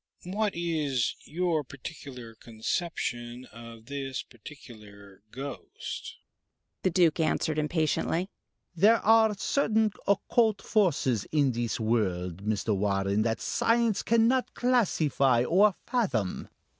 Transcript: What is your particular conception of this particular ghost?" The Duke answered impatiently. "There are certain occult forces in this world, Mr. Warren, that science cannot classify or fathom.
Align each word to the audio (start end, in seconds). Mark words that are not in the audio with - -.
What 0.25 0.55
is 0.55 1.15
your 1.25 1.63
particular 1.63 2.33
conception 2.33 3.45
of 3.51 3.85
this 3.85 4.23
particular 4.23 5.21
ghost?" 5.29 6.15
The 6.81 6.89
Duke 6.89 7.19
answered 7.19 7.59
impatiently. 7.59 8.31
"There 8.75 8.97
are 9.05 9.35
certain 9.37 9.91
occult 10.07 10.59
forces 10.63 11.25
in 11.31 11.51
this 11.51 11.79
world, 11.79 12.43
Mr. 12.43 12.75
Warren, 12.75 13.21
that 13.21 13.41
science 13.41 14.01
cannot 14.01 14.55
classify 14.55 15.43
or 15.43 15.75
fathom. 15.85 16.47